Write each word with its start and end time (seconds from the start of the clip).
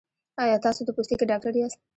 ایا 0.43 0.57
تاسو 0.65 0.81
د 0.85 0.89
پوستکي 0.97 1.25
ډاکټر 1.31 1.53
یاست؟ 1.57 1.79